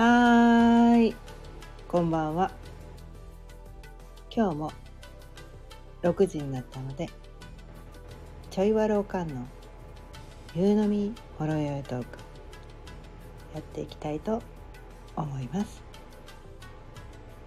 [0.00, 1.12] はい、
[1.88, 2.52] こんばんは。
[4.30, 4.72] 今日も
[6.02, 7.10] 6時になったので、
[8.48, 9.44] ちょいわろうかんの
[10.54, 12.18] 夕飲みほろよいトーク
[13.54, 14.40] やっていきたいと
[15.16, 15.82] 思います。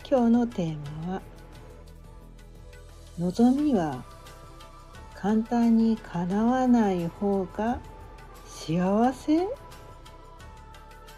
[0.06, 0.78] 今日のテー
[1.08, 1.22] マは、
[3.18, 4.04] 望みは
[5.16, 7.80] 簡単に叶わない方が
[8.46, 9.48] 幸せ？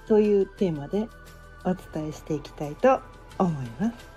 [0.06, 1.08] というテーマで
[1.66, 3.00] お伝えしていきたいと
[3.38, 4.14] 思います。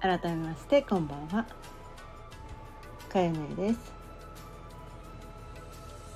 [0.00, 1.46] 改めましてこんばんは。
[3.08, 3.78] かよねです。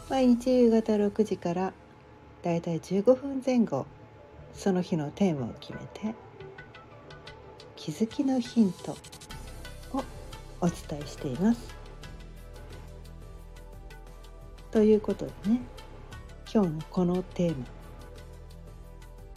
[0.08, 1.72] 毎日夕方6時から
[2.42, 3.86] だいたい15分前後
[4.54, 6.14] その日のテーマを決めて
[7.74, 8.92] 気づきのヒント
[9.92, 10.04] を
[10.60, 11.74] お伝えしています。
[14.70, 15.60] ということでね
[16.56, 17.66] 今日のこのテーマ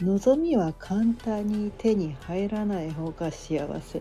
[0.00, 4.00] 望みは簡単に手に入らない方が幸せ」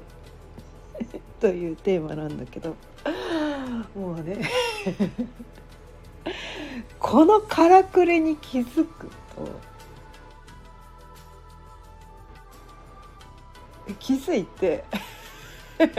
[1.41, 2.77] というテーマなんだけど。
[3.93, 4.49] もうね。
[6.97, 9.13] このからくりに気づくと。
[13.99, 14.85] 気づいて。
[15.77, 15.97] 確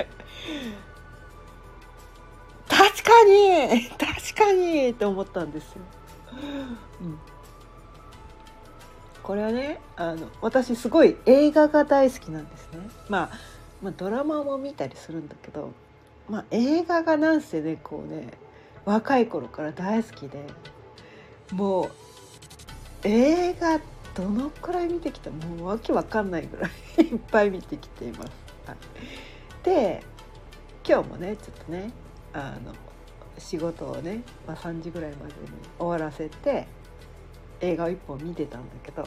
[3.02, 3.90] かに。
[3.90, 4.94] 確かに。
[4.94, 5.82] と思ったんですよ。
[7.00, 7.18] うん、
[9.22, 13.30] これはねあの私すごい映画が大好きなんですね、まあ、
[13.82, 15.72] まあドラマも見たりするんだけど、
[16.28, 18.32] まあ、映画がなんせねこうね
[18.84, 20.44] 若い頃から大好きで
[21.52, 21.90] もう
[23.04, 23.80] 映画
[24.14, 25.30] どのくらい見てきた？
[25.30, 26.70] もうわけわかんないぐらい
[27.06, 28.30] いっぱい見てきています。
[28.66, 28.76] はい、
[29.64, 30.02] で
[30.86, 31.90] 今日もねちょっとね
[32.32, 32.72] あの
[33.40, 35.38] 仕事をね、まあ、3時ぐらいまでに
[35.78, 36.66] 終わらせて
[37.60, 39.06] 映画を1本見てたんだけど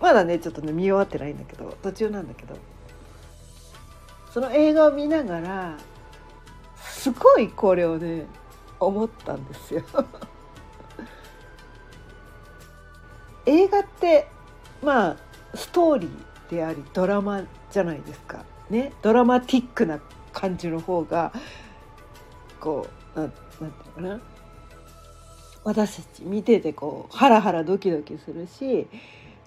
[0.00, 2.56] まだねちょっとね見終わってないんだけど途中なんだけど
[4.32, 5.78] その映画を見ながら
[6.76, 8.26] すごいこれをね
[8.80, 9.82] 思ったんですよ。
[13.46, 14.26] 映画って
[14.82, 15.16] まあ
[15.54, 18.44] ストーリーでありドラマじゃないですか。
[18.70, 20.00] ねドラマティックな
[20.32, 21.32] 感じの方が
[22.64, 24.20] こうなんなんていうかな。
[25.64, 28.86] 私たち見ててこうハラハラドキドキするし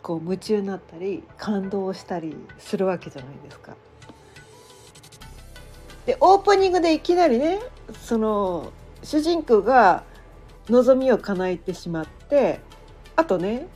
[0.01, 3.75] こう夢中になったり感動したりするわけじゃないですか。
[6.05, 7.59] でオープニングでいきなりね
[8.01, 8.71] その
[9.03, 10.03] 主人公が
[10.69, 12.59] 望みを叶えてしまって
[13.15, 13.67] あとね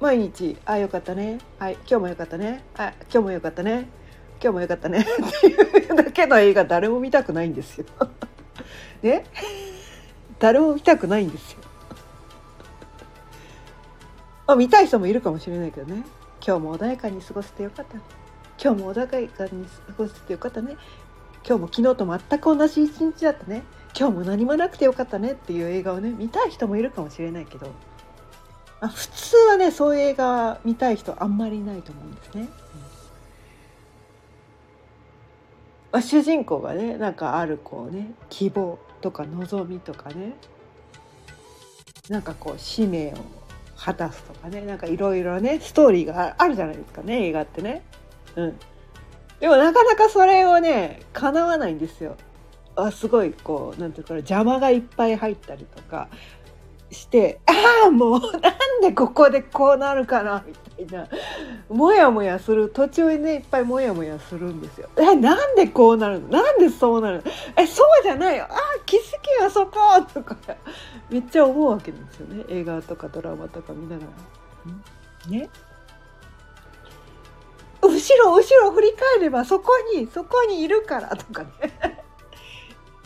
[0.00, 1.38] 毎日「あよかったね。
[1.58, 2.64] はい今日もよかったね。
[2.76, 3.88] あ今日もよかったね。
[4.42, 5.02] 今日もよかったね。
[5.02, 7.86] っていうだけの映画誰も見たくないんですよ。
[9.00, 9.24] ね？
[10.40, 11.60] 誰も見たくないんですよ。
[14.48, 16.02] まあ、見たい人もいるかもしれないけどね。
[16.44, 17.94] 今日も穏やかに過ごせてよかった
[18.60, 20.76] 今日も穏やかに過ごせてよかったね。
[21.46, 23.62] 今日も昨日と全く同じ一日だったね。
[23.96, 25.32] 今日も何もなくてよかったね。
[25.32, 27.68] っていう映画をね見たい人もいるかもしれないけど、
[28.80, 32.48] まあ、普通はねそういう映画見たい人あんまりいないと思うんですね。
[35.92, 40.34] まあ、主人公がねなんかあるこうね希望とか望みとかね
[42.08, 43.16] なんかこう使命を
[43.76, 47.82] 果たすとかねなんかいろいろねストーリーがあるじゃないですかね映画ってね。
[48.34, 48.58] うん、
[49.38, 52.16] でもなかなかそれをね叶わないんですよ。
[52.74, 56.08] あすごいこうなんていうか邪魔がいっぱい入ったりとか
[56.92, 58.30] してああもうなん
[58.82, 61.08] でここでこうなるかなみたいな。
[61.68, 62.68] もやもやする。
[62.68, 64.88] 途中にねいっぱいもやもやするんですよ。
[64.98, 66.28] えなんでこうなるの？
[66.28, 67.22] なんでそうなるの？
[67.56, 68.46] えそうじゃないよ。
[68.48, 69.72] あ気づきはそこ
[70.12, 70.36] とか。
[71.08, 72.44] めっちゃ思うわけですよね。
[72.48, 74.02] 映画とかドラマとか見なが
[75.26, 75.30] ら。
[75.30, 75.48] ね？
[77.80, 82.01] 後ろ後ろ振り返ればそこにそこにいるからとかね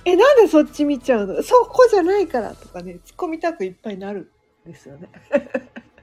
[0.07, 1.43] えなんでそっち見ちゃうの？
[1.43, 4.31] そこじゃないからとかね突っ込みたくいっぱいなる
[4.67, 5.09] んですよね。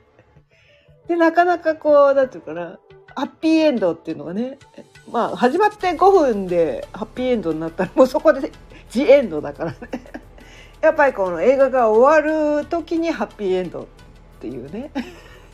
[1.08, 2.80] でなかなかこう何て言うかな
[3.16, 4.60] ハッピーエンドっていうのがね
[5.10, 8.52] まあ始まって5分でハッピーエンドになったらもうそこで
[8.90, 9.78] ジエンドだからね
[10.82, 13.86] やっぱりこの映画が終わる時にハッピーエンドっ
[14.42, 14.92] ていうね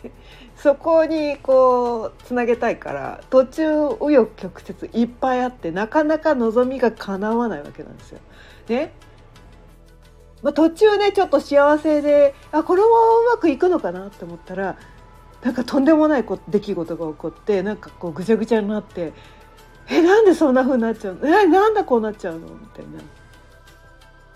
[0.57, 8.19] そこにこうつなげたいから途中紆余曲折いっぱいあってなかなか望みが叶わないわけなんですよ。
[8.69, 8.93] ね
[10.41, 14.77] まあ、途中ねちょっと幸せであこのままうまくいくのかなって思ったら
[15.43, 19.11] なんかとんでもないこ出来事が起こってなんかこうぐちゃぐちゃになって
[19.89, 21.27] えなんでそんな風になっちゃうの？
[21.27, 22.47] えなんでこうなっちゃうの？
[22.47, 23.01] みたいな。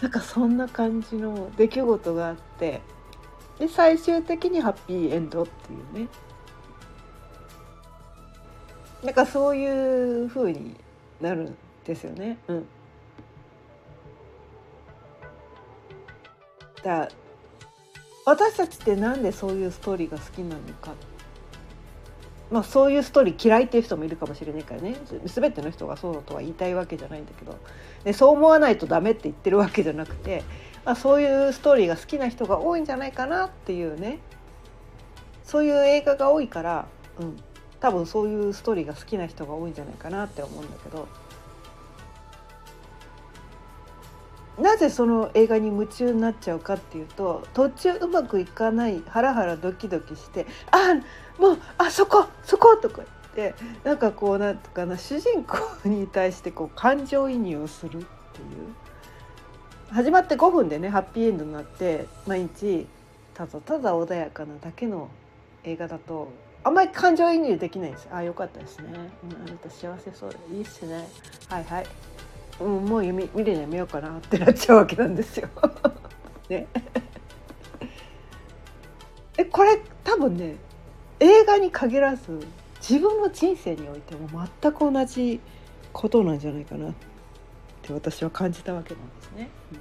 [0.02, 2.82] なんかそんな感じの出来事があって。
[3.60, 6.10] で最終的にハッピーエンドっていうね。
[9.04, 10.76] なんかそういう風に
[11.22, 12.40] なるんですよね。
[12.48, 12.68] うん、
[16.84, 17.10] だ
[18.26, 20.94] 私たちってなんでそういうストーリーが好きなのか。
[22.52, 24.96] まあそういうストーリー嫌いっていう人もいるかもしれないからね。
[25.26, 27.58] 全ての人がそうだとは言いたいわけじゃないんだけど。
[28.04, 30.44] でそう思わないとダメって言ってるわけじゃなくて、
[30.86, 34.20] まあ、そういうストーリーが好きな人が多いんじゃないかなっていうね。
[35.44, 36.88] そういう映画が多いから、
[37.20, 37.38] うん、
[37.80, 41.08] 多分そういうストーリーが好きな人が多いんじゃないかなって思うんだけど。
[44.60, 50.96] なぜその映画に夢中になっちゃうかっていうと途中うまくいかないハラハラドキドキして「あ
[51.42, 53.02] もうあそこそこ!」とか
[53.36, 58.08] 言ってなんかこうなんとかな主人公に対してこう感情移入をするっていう。
[59.92, 62.88] 始まって5分でねハッピーエンドになって毎日
[63.36, 65.10] ただただ穏やかなだけの
[65.64, 66.32] 映画だと
[66.64, 68.08] あんまり感情移入できないんです。
[68.12, 68.98] ああよかったですね、う
[69.28, 71.08] ん、あなた幸せそうでいいっすね。
[71.50, 71.86] はいはい、
[72.60, 75.50] うん、もう見見るのやめようかなってなっちゃうわけなんですよ。
[76.50, 76.68] ね
[79.38, 80.58] えこれ多分ね
[81.20, 82.46] 映画に限らず
[82.88, 84.28] 自分の人生においても
[84.62, 85.40] 全く同じ
[85.92, 86.94] ことなんじゃないかなっ
[87.82, 89.50] て私は感じたわけなんですね。
[89.72, 89.80] うん、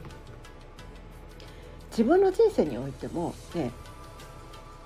[1.90, 3.70] 自分の人生においてもね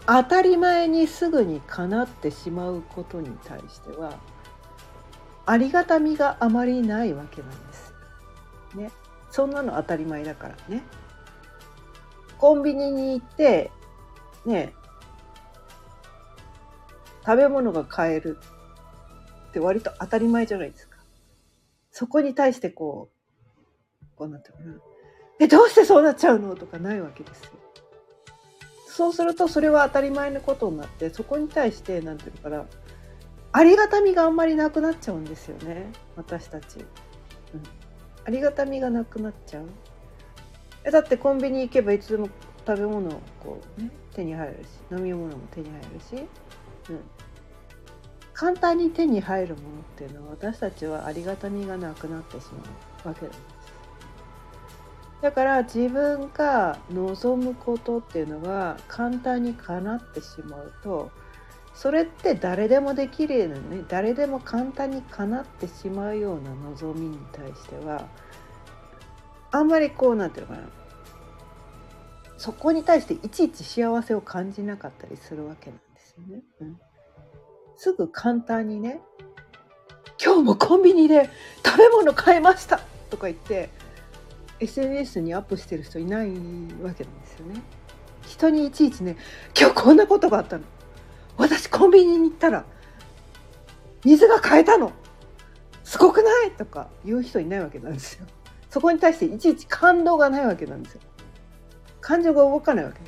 [0.07, 4.19] 当たり前にすぐにかなってしまうことに対しては
[5.47, 7.95] ありがたみがあまりないわけなんです。
[8.75, 8.91] ね、
[9.31, 10.83] そんなの当たり前だからね。
[12.37, 13.71] コンビニに行って
[14.45, 14.75] ね
[17.25, 18.39] 食べ物が買える
[19.49, 20.99] って割と当たり前じゃないですか。
[21.91, 23.09] そこに対してこ
[24.03, 24.75] うこうなってるかな。
[25.39, 27.51] えどうしてそうなっちゃうのとかないわけですよ。
[28.89, 32.71] そうするとそれは当たり前のことになってそこに対して何て言うのかな
[33.57, 35.91] ありがたみがあんまりなくなっちゃうんですよね。
[36.15, 36.87] 私たち、うん、
[38.27, 39.67] ありがたみがなくなっちゃう。
[40.85, 42.29] えだってコンビニ行けばいつでも
[42.67, 46.23] 食べ物をこう、ね、手に入るし飲み物も手に入るし、
[46.91, 47.01] うん、
[48.35, 52.63] 簡単に手に入るものっていうのは私たちはありがたみがなくなってしま
[53.07, 53.43] うわけなんです。
[55.23, 61.11] だから自分が望むことっていうのが簡単に叶ってしまうと
[61.77, 68.09] それって誰でもできるよね誰でも簡単に叶ってしまうような望みに対しては
[69.53, 70.69] あんまりこうなんていうのかな
[72.39, 76.43] そこに対していちいち幸せを感じなかったりするわけなんですよね。
[76.61, 76.81] うん、
[77.77, 79.01] すぐ簡単にね
[80.23, 81.29] 「今日もコンビニで
[81.65, 82.81] 食べ物買いました!」
[83.11, 83.69] とか言って
[84.61, 87.63] SNS にアップしてる人いないわけなんですよね。
[88.27, 89.17] 人にいちいちね
[89.59, 90.65] 今日こんなことがあったの
[91.37, 92.65] 私コンビニに行ったら
[94.05, 94.93] 水が買えたの
[95.85, 96.51] すごくない？
[96.53, 98.27] とか言う人いないわけなんですよ。
[98.71, 101.01] そこに対していちいち感動がないわけなんですよ。
[102.01, 103.01] 感情が動かないわけ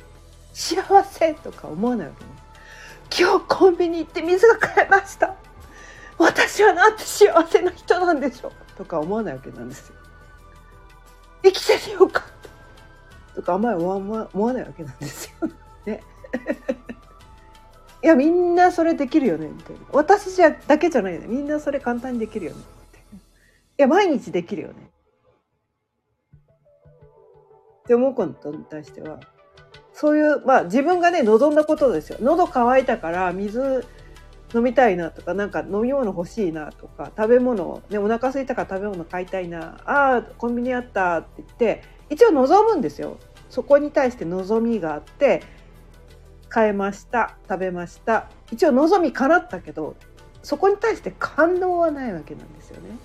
[0.53, 5.35] 幸せとか思わないわけです今日コンビニ行って水が買えました
[6.17, 9.95] 私はなんて幸せな人なんでしょうとか思わないわけなんですよ
[11.43, 12.23] 生きててよかっ
[13.31, 15.49] たとかあんまり思わ思わないわけなんですよ。
[15.85, 16.03] ね。
[18.01, 19.81] いやみんなそれできるよねみたいな。
[19.91, 21.27] 私じゃだけじゃないよね。
[21.27, 22.59] みんなそれ簡単にできるよね。
[23.77, 24.73] いや毎日できるよね。
[27.83, 29.19] って思うことに対しては
[29.93, 32.17] そういうまあ自分がね望んだことですよ。
[32.21, 33.85] 喉乾いたから水
[34.55, 39.81] 飲みたいなとかなんか飲み物欲しいなとか食べ物、ね、お腹空いたから食べ物買いたいな。
[39.85, 43.17] ああコンビニあったって言って一応望むんですよ。
[43.49, 45.43] そこに対して望みがあって
[46.49, 48.27] 買えました食べました。
[48.51, 49.95] 一応望み叶ったけど
[50.41, 52.97] そこに対して感動はないわけなんですよね。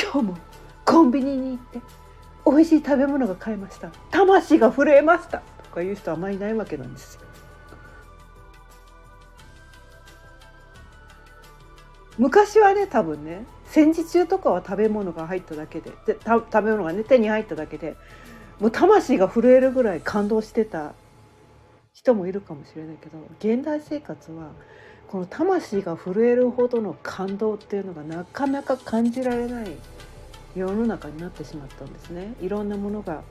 [0.00, 0.38] 今日も
[0.84, 1.80] コンビニに行って
[2.46, 3.90] 美味しい食べ物が買えました。
[4.10, 5.42] 魂が震えました。
[5.64, 7.20] とかいう人はあまりいないわけなんですよ。
[12.16, 17.96] 昔はね多分ね戦時中とかは食べ物が入っただけでで食べ物がね手に入っただけで
[18.58, 20.94] もう魂が震えるぐらい感動してた
[22.08, 24.52] 人もいるかもしれないけど現代生活は
[25.08, 29.72] この魂が震えるほどの感動っていうのがなかなか感じられない
[30.54, 33.22] 世の中になってしまったんですねいろんなものが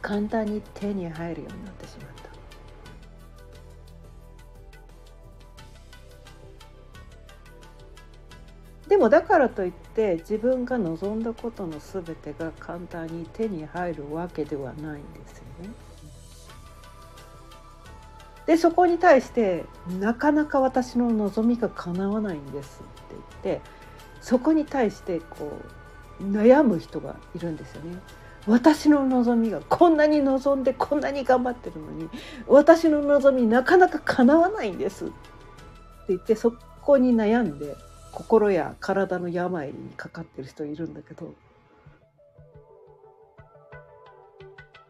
[0.00, 2.24] 簡単に手に入るようになってしまった。
[8.88, 15.93] でもだからといって自分が望んだことの全てが簡単に手に入るわけではないんですよね。
[18.46, 19.64] でそこに対して
[20.00, 23.60] なかなか私の望みが叶わないんですって言って
[24.20, 25.58] そこに対してこ
[26.20, 27.98] う悩む人がいるんですよね。
[28.46, 32.10] 私の望みがこんなに望んでこんなに頑張ってるのに
[32.46, 35.14] 私の望みなかなか叶わないんですって
[36.08, 37.74] 言ってそこに悩んで
[38.12, 41.34] 心や体の病にかかってる人いるんだけど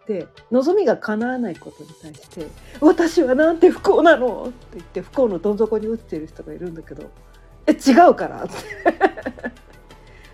[0.07, 2.47] で望みが叶わないことに対して
[2.81, 7.05] 「私はなんて不幸なの!」って言って不幸のどん底に落ちてる人がいるんだけど
[7.67, 8.55] 「え違うから」っ て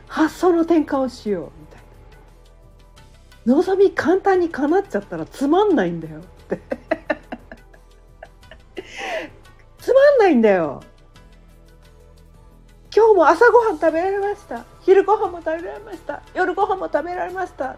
[0.09, 1.81] 発想の転換をしようみたいな。
[3.57, 6.61] 望み簡単に叶っちゃったらつまんないんだよって。
[9.79, 10.81] つまんないんだよ。
[12.95, 14.65] 今日も朝ごはん食べられました。
[14.81, 16.23] 昼ごはんも食べられました。
[16.35, 17.77] 夜ごはんも食べられました。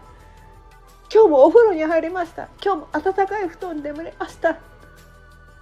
[1.13, 4.57] 今日もお風呂に入りました今日も暖かい布団で眠れました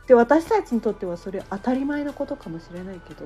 [0.08, 3.25] で私たちにとってはそれ当たり前のことかもしれないけど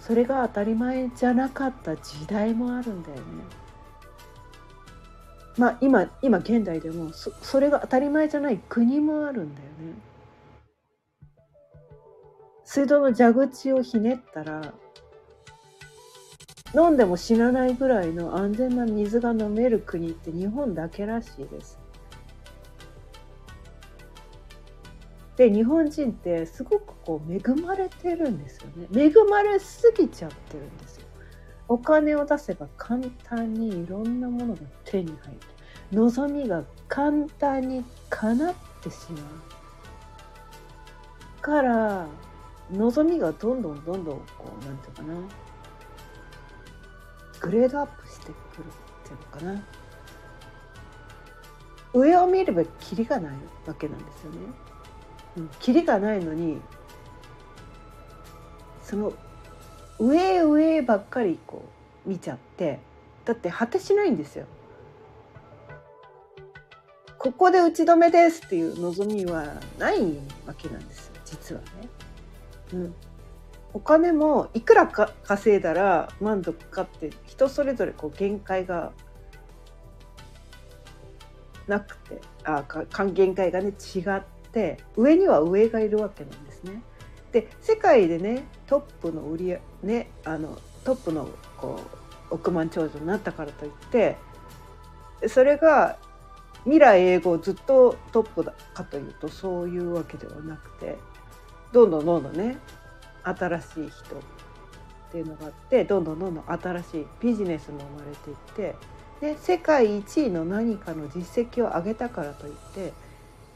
[0.00, 3.22] それが当たり前じゃなかった時代もあるんだよね。
[5.56, 9.94] まあ今今現代でもそそれが当たり前じゃない国もあるんだよね。
[12.64, 14.72] 水道の蛇口をひねったら
[16.74, 21.78] 飲んでも死なないぐらいの安全な水が飲める国って日本だけらしいです。
[25.36, 31.06] で日本人ってすごくこう恵まれてるんですよね恵まれすぎちゃってるんですよ。
[31.66, 35.40] お金を出せば簡単にいろんなものが手に入る
[35.92, 39.20] 望みが簡単に叶ってしま
[41.38, 42.06] うから
[42.72, 45.14] 望みがどんどんどんどんこうなんていうかな
[47.40, 48.34] グレードアップしてくるっ
[49.04, 49.64] ていうのかな
[51.92, 53.32] 上を見ればキリがない
[53.66, 54.38] わけなんですよね。
[55.38, 56.60] うん、キリがないのに
[58.82, 59.12] その
[59.98, 61.64] 上上ばっかりこ
[62.06, 62.80] う見ちゃって
[63.24, 64.46] だって果てしないんですよ。
[67.18, 70.00] ここで打ち止めですっていう望みはない
[70.46, 71.66] わけなんですよ実はね。
[72.72, 72.94] うん、
[73.72, 78.92] お金もいくらか稼いだら満足かって人それぞれこう限界が
[81.68, 82.64] なくてあ
[83.12, 84.22] 限界がね違っ
[84.52, 86.82] て上には上がいるわけなんですね。
[87.32, 91.80] で世界でねトップの売りねあのトップのこ
[92.30, 94.16] う億万長者になったからといって
[95.28, 95.96] それが
[96.64, 100.96] 未来英語ずっとトップだかというとそういうわけではなくて
[101.72, 102.58] どんどんどんどんね
[103.24, 104.18] 新しい人っ
[105.12, 108.36] ていうのがあってどんどんどんどん新しいビジネスも生まれていっ
[108.72, 108.76] て
[109.20, 112.92] で世界一位の何かの実績を上げたからといって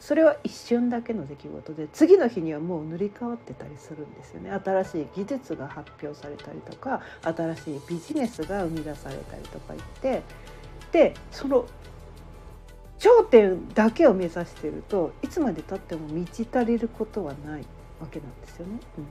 [0.00, 10.23] それは一瞬だけの出来事で次の日にはもう塗り替わってたりするんですよね新しい技術が発表されたりとか新しいビジネスが生み出されたりとか言って
[10.92, 11.66] でその
[12.99, 17.64] 頂点だけを目指してるといつまでたっても満ち足りることはない
[18.00, 18.78] わけなんですよね。
[18.99, 19.06] うん、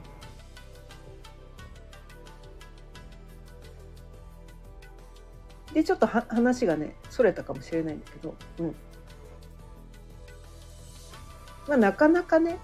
[5.74, 8.75] でちょっと話がねそれたかもしれないんだけど、うん。
[11.68, 12.60] まあ、なかなかね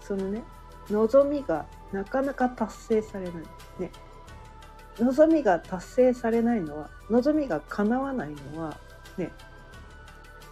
[0.00, 0.42] そのね
[0.90, 3.34] 望みがなかなか達成されない。
[3.80, 3.90] ね。
[4.98, 8.78] 望みが達成されないのは望みが叶わないのは
[9.18, 9.32] ね。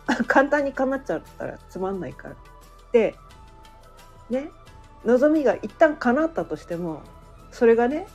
[0.27, 2.37] 簡単に叶っちゃったらつまんないから。
[2.93, 3.17] で
[4.29, 4.51] ね。
[5.05, 7.03] 望みが一旦叶ったとしても
[7.51, 8.07] それがね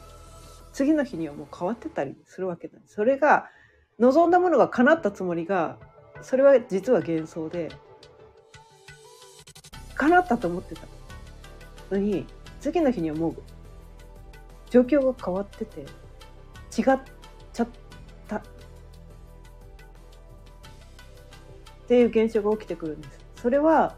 [0.79, 3.49] 次の日にはもう変わってたりするわけなんですそれが
[3.99, 5.77] 望んだものが叶ったつもりが
[6.21, 7.67] それは実は幻想で
[9.95, 10.83] 叶ったと思ってた
[11.91, 12.25] のに
[12.61, 13.35] 次の日にはもう
[14.69, 15.85] 状況が変わってて違っ
[17.51, 17.67] ちゃっ
[18.29, 18.41] たっ
[21.89, 23.19] ていう現象が起きてくるんです。
[23.41, 23.97] それは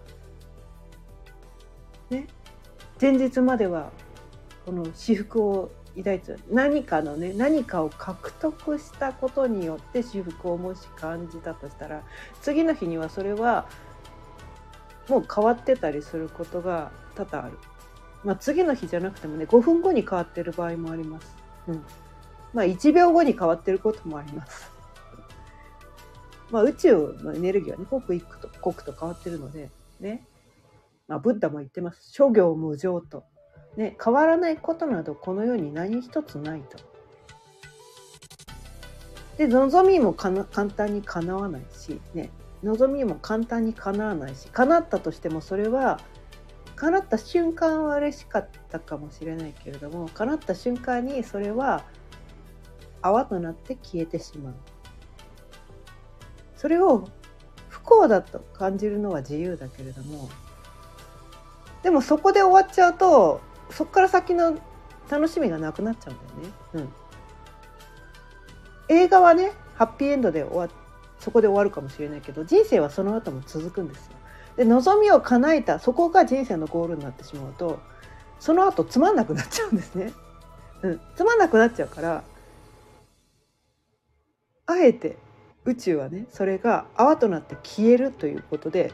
[2.10, 2.26] ね
[3.00, 3.92] 前日までは
[4.66, 12.04] この私服を抱いて何かのね何かを獲得したことによって私服をもし感じたとしたら
[12.42, 13.68] 次の日にはそれは
[15.10, 17.58] もう変わってたりすることが多々ある。
[18.24, 21.36] まあ、次の日じゃなくてもね5分後に変わってる場合もあります。
[21.68, 21.84] うん、
[22.54, 24.72] まあ1秒後に変わってることもあります。
[26.52, 29.70] まあ、宇宙のエネルギーはね刻一刻と刻と変わってるので
[30.00, 30.28] ね
[31.12, 33.26] まあ、ブッダも言ってます諸行無常と
[33.78, 36.78] ね、変わらないことなどこの世に何一つないと。
[39.38, 42.30] で望みも簡単に叶わないし、ね、
[42.64, 46.00] 望みも簡単に叶わないし叶ったとしてもそれは
[46.76, 51.84] 叶った瞬間は嬉しかったかもしれないけれども叶った瞬間にそれは
[53.02, 54.54] 泡となって消えてしまう。
[56.56, 57.08] それを
[57.70, 60.30] 不幸だと感じるのは自由だけれども
[61.82, 64.58] でもそこで終わっちゃうとそこから先の
[65.10, 66.94] 楽しみがなくなっちゃうんだよね。
[68.90, 70.70] うん、映画はねハッピーエンドで終わ
[71.20, 74.14] そこで終わるかもしれないけど人生はその後も続くんですよ。
[74.58, 77.80] で望みを叶えたそこが人生のゴールになってしまうと
[78.40, 80.14] その後つまんなくなっちゃうんですね。
[80.82, 82.24] うん、つまんなくなっちゃうから
[84.66, 85.18] あえて
[85.66, 88.94] 宇宙はねそれが泡となって消えるということで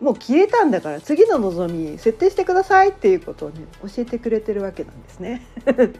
[0.00, 5.46] もう消えたんだから次の望み設定してくださいっていうことをね教えてくれてるわけなんですね。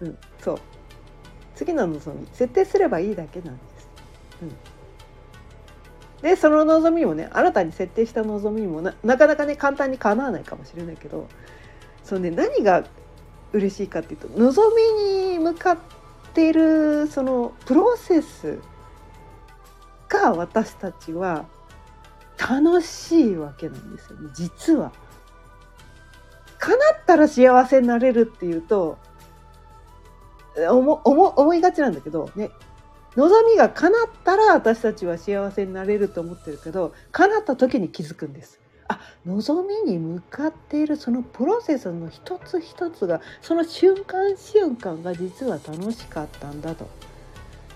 [0.00, 0.58] うん、そう
[1.56, 3.88] 次の望み設定すればいいだけなんです。
[4.42, 4.52] うん
[6.22, 11.28] でその望みもね新たに設定した望みもななかなかね簡単に叶わないかもしれないけど
[12.02, 12.84] そのね何が
[13.52, 15.78] 嬉しいかっていうと望みに向かっ
[16.34, 18.58] ているそのプロセス
[20.08, 21.46] が私たちは
[22.38, 24.92] 楽しいわけなんですよね実は。
[26.58, 28.98] 叶ったら幸せになれるっていうと
[30.70, 32.50] 思思いがちなんだけどね
[33.16, 38.60] 望みが叶ったら私たちは幸せになれると思ってるけど叶った時に気づくんです。
[38.90, 46.88] あ望みに向かっているそのプロセスの一つ一つがその瞬間瞬間が実は楽しかったんだと。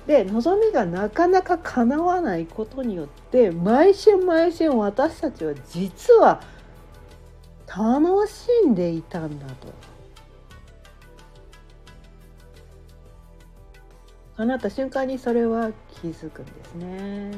[0.07, 6.43] で望みがなかなか叶わないことによって毎週毎週私たちは実は
[7.67, 9.69] 楽しんでいたんだと。
[14.37, 17.31] 叶った瞬間にそれは気づくんですね。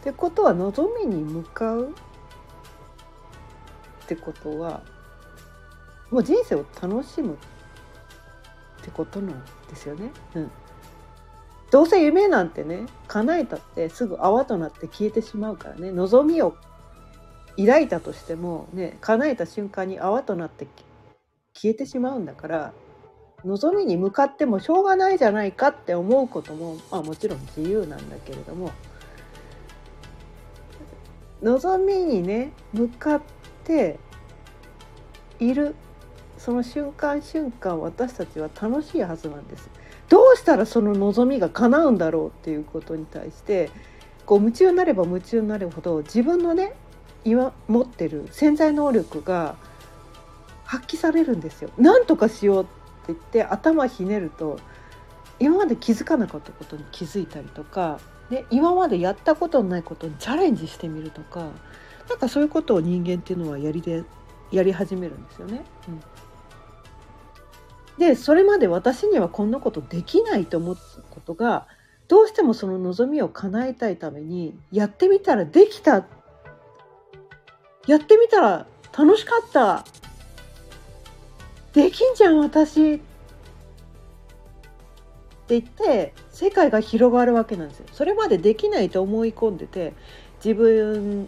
[0.02, 1.90] てことは望みに向かう
[4.04, 4.82] ってことは
[6.10, 7.36] もう人生を楽しむっ
[8.82, 10.10] てことなんですよね。
[10.34, 10.50] うん、
[11.70, 16.56] どうせ夢なんてね叶えたってすぐ泡となって消えてしまうからね望みを
[17.58, 20.66] 抱いたとしてもね叶えた瞬間に泡となって
[21.54, 22.72] 消えてしまうんだから
[23.44, 28.72] 望みに向かってもしょうがないじゃないかって思うことも、まあ、もちろん自由なんだけれども
[31.42, 33.22] 望みにね向かっ
[33.64, 33.98] て
[35.38, 35.74] いる
[36.38, 39.68] その瞬間瞬間私たちは楽しいはずなんです。
[40.08, 43.70] どうしたらその望みが叶うんだろうっていうことに対して
[44.24, 46.72] こう夢中になれば夢中になるほど自分のね
[47.24, 49.56] 今持ってる潜在能力が
[50.64, 51.70] 発揮されるんですよ。
[51.76, 52.70] なんとかしようって
[53.08, 54.58] 言って頭ひねると
[55.40, 61.50] 今まで気づかなかったことに気づいたりとかで今までやったことのないことにチャレンジしてみるとか
[62.08, 64.04] なんかそういうことを人間っていうのはやりで
[64.50, 65.64] やり始めるんですよね。
[65.88, 66.00] うん
[67.98, 71.66] でそれまで私にはこんなことできないと思ったことが
[72.06, 76.06] どうしてもその望みを叶えたいためにやってみたらできた。
[77.86, 79.84] やってみたら楽しかった。
[81.72, 82.94] できんじゃん私。
[82.94, 82.98] っ
[85.48, 87.86] て言って世界が広がるわけなんですよ。
[87.92, 89.92] それまでできないと思い込んでて
[90.44, 91.26] 自分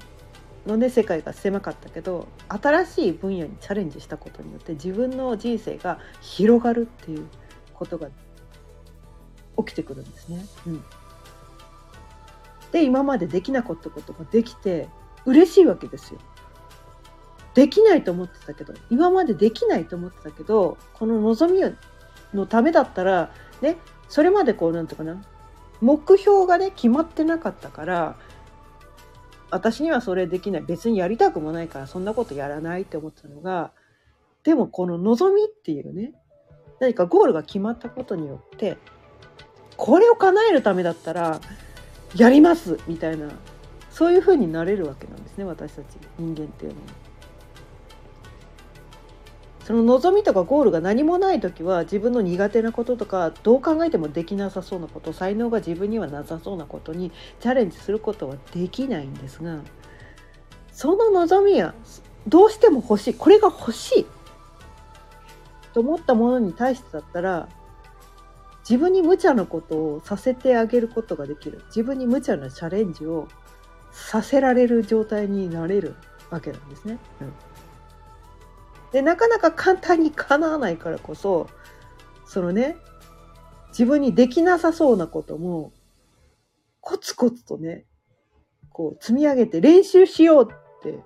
[0.66, 7.26] のね世界が狭かったけど新しい分野にチャレンジしたことによって自分の人生が広がるっていう
[7.74, 8.08] ことが
[9.58, 10.44] 起きてくるんですね。
[10.66, 10.84] うん、
[12.72, 14.88] で今までできなかったことができて
[15.24, 16.20] 嬉しいわけですよ。
[17.54, 21.60] できないと思ってたけど今までできないと思ってたけどこの望み
[22.32, 23.76] のためだったらね
[24.08, 25.22] それまでこうなんとかな
[25.80, 28.16] 目標がね決まってなかったから
[29.50, 33.72] 私にはそれできない別にやりたくもないからそんなことやらないって思ったのが
[34.44, 36.12] でもこの望みっていうね
[36.80, 38.78] 何かゴールが決まったことによって
[39.76, 41.40] これを叶えるためだったら
[42.16, 43.28] やりますみたいな
[43.90, 45.86] そういうふうになれるわけなんですね私たち
[46.18, 47.09] 人間っていうのは。
[49.70, 59.60] その望みとかゴールが何もない時は自分の苦手なこととかどう考えてもできなさそうなこと才能が自分にはなさそうなことにチャレンジすることはできないんですが
[60.72, 61.76] その望みは
[62.26, 64.06] どうしても欲しいこれが欲しい
[65.72, 67.48] と思ったものに対してだったら
[68.68, 73.28] 自分に無茶なことをさせてあげることができる自分に無茶なチャレンジを
[73.92, 75.94] させられる状態になれる
[76.28, 76.98] わけなんですね。
[77.20, 77.32] うん、
[78.92, 81.48] でなかなか簡単にかなわないからこそ
[82.26, 82.76] そのね
[83.68, 85.72] 自分にできなさそうなことも
[86.80, 87.84] コツコツとね
[88.70, 90.98] こう積み上げて練習しようって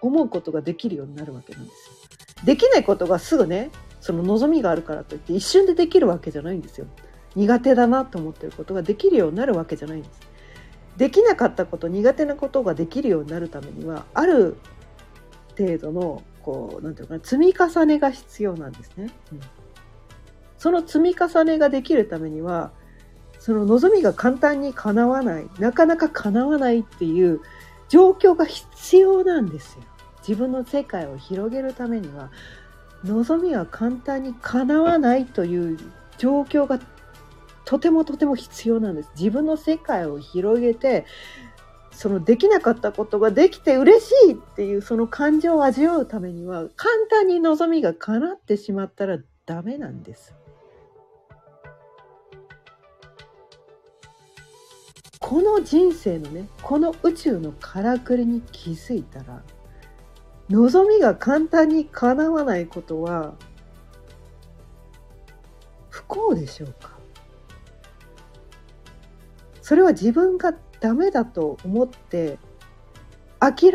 [0.00, 2.44] 思うことができるようになるわけなんですよ。
[2.44, 6.86] できないことがすぐねその望みがあるからといって一瞬でできるわけじゃないんですよ。
[7.36, 10.20] 苦手だなと思ってることができるようになるわけじゃないんです。
[10.96, 14.56] できなかったこと苦手なことができるようになるためにはある
[15.56, 19.10] 程度のこうなんていうかな積み重ねが必要なんですね。
[19.32, 19.40] うん、
[20.58, 22.72] その積み重ねができるためには
[23.38, 27.40] その望みが簡単に叶わないなかなか叶わないっていう
[27.88, 29.84] 状況が必要なんですよ。
[30.26, 32.30] 自分の世界を広げるためには
[33.04, 35.78] 望みは簡単に叶わないという
[36.18, 36.80] 状況が
[37.64, 39.10] とてもとても必要なんです。
[39.16, 41.06] 自分の世界を広げて
[42.00, 50.34] そのできなかったことができて嬉しいっていうその感情を味わうためには簡単に望みが叶ってしまったらダメなんです。
[55.18, 59.42] この人生のねこの宇宙のからくりに気づいたら
[60.48, 63.34] 望みが簡単に叶わないことは
[65.90, 66.92] 不幸でしょうか？
[69.60, 72.38] それは自分がダメだと思って
[73.38, 73.72] 諦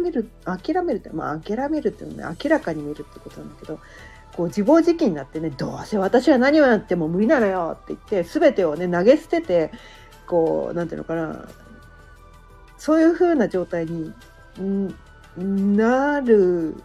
[0.00, 3.80] める諦めるってまあ諦めるっていうのは、ね、明らかに見るってことなんだけど
[4.34, 9.72] こう自暴自棄になってねどうせ私は何をやっても無理なのよって言って全てをね投げ捨てて
[10.26, 11.48] こうなんていうのかな
[12.76, 14.12] そういうふうな状態に
[15.36, 16.76] なる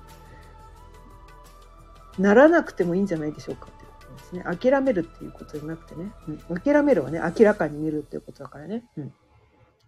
[2.18, 4.44] ならなくてもいいんじゃないでしょうかってことですね。
[4.44, 6.12] 諦めるっていうことじゃなくてね、
[6.50, 9.14] うん、諦めるはね明らかに見るっていうことだからね、うん、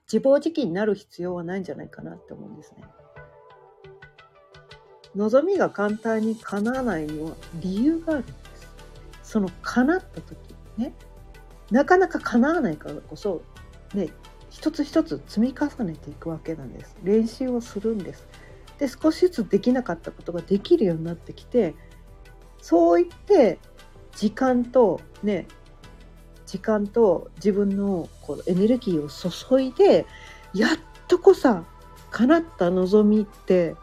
[0.05, 2.83] 自暴自棄になる必要はないんじゃないかなって思うんですね。
[5.15, 8.67] 望みが簡単に叶わないには理由があるんです。
[9.23, 10.37] その叶った時
[10.77, 10.93] ね。
[11.71, 13.41] なかなか叶わないからこそ
[13.93, 14.09] ね
[14.49, 16.95] 一つ一つ積み重ねていくわけなんです。
[17.03, 18.27] 練習をするんです。
[18.77, 21.75] で少しずつできなかったことができるようになってきて
[22.61, 23.59] そう言って
[24.15, 25.47] 時間とね
[26.55, 30.05] 時間と自分のこうエネルギーを注いで
[30.53, 30.69] やっ
[31.09, 31.65] とこさ
[32.11, 33.75] 叶った望みって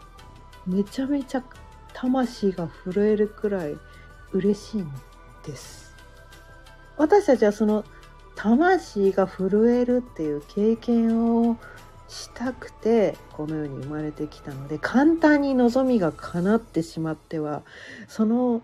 [0.66, 1.44] めちゃめちゃ
[1.92, 3.76] 魂が震えるくらい
[4.32, 4.90] 嬉しいん
[5.44, 5.94] です。
[6.96, 7.84] 私たちはその
[8.36, 11.58] 魂が震えるっていう経験を
[12.08, 17.64] したくてこの世に生まれてきたので簡単に望みが叶ってしまっては
[18.08, 18.62] その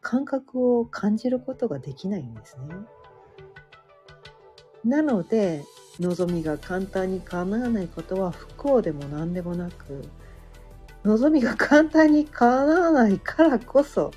[0.00, 2.76] 感覚を感じることができないんですね。
[4.84, 5.64] なので
[6.00, 10.08] 望みが簡単に叶わないことは不幸でも何でもなく
[11.04, 14.12] 望みが簡単に叶わないからこそ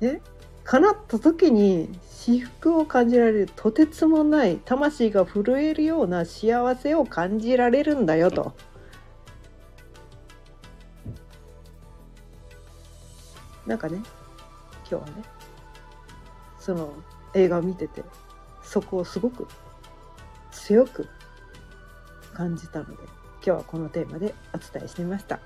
[0.00, 0.20] ね
[0.64, 8.52] 叶った時に至福を感じられるとてつもない魂が震えるような幸せを感じられるんだよと。
[13.66, 13.96] なんかね
[14.90, 15.12] 今日はね
[16.58, 16.92] その
[17.34, 18.02] 映画を見てて
[18.62, 19.46] そこをすごく
[20.58, 21.08] 強く
[22.34, 25.40] 感じたので今日はこのテーマでお伝えしてみました。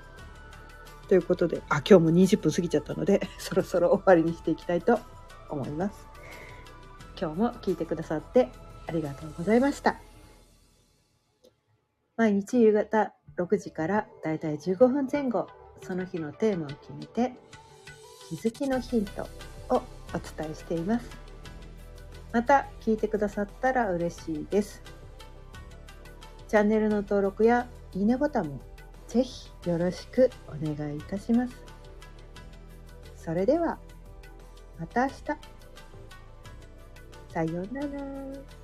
[1.07, 4.99] ということで、あ、今日も20分過ぎちゃったので、 そろそろ終わりにしていきたいと
[5.49, 6.07] 思います。
[7.19, 8.49] 今日も聞いてくださって
[8.87, 9.97] ありがとうございました。
[12.17, 15.47] 毎日夕方6時からだいたい15分前後、
[15.81, 17.35] その日のテーマを決めて、
[18.29, 19.23] 気づきのヒント
[19.69, 19.81] をお
[20.19, 21.09] 伝えしています。
[22.31, 24.81] また聞いてくださったら嬉しいです。
[26.53, 28.59] チャンネルの登録やいいねボタンも
[29.07, 31.55] ぜひよろしくお願いいたします。
[33.15, 33.79] それでは
[34.79, 35.15] また明日。
[37.33, 38.62] さようなら。